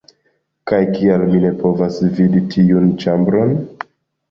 Kaj 0.71 0.79
kial 0.95 1.25
mi 1.33 1.43
ne 1.43 1.51
povas 1.61 2.01
vidi 2.17 2.43
tiun 2.57 2.91
ĉambron?! 3.07 3.57